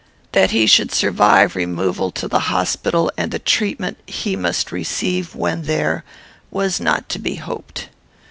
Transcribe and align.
That 0.31 0.49
he 0.49 0.65
should 0.65 0.91
survive 0.91 1.55
removal 1.55 2.09
to 2.13 2.27
the 2.27 2.39
hospital, 2.49 3.11
and 3.19 3.29
the 3.29 3.37
treatment 3.37 3.99
he 4.07 4.35
must 4.35 4.71
receive 4.71 5.35
when 5.35 5.65
there, 5.65 6.03
was 6.49 6.79
not 6.79 7.07
to 7.09 7.19
be 7.19 7.35
hoped. 7.35 7.87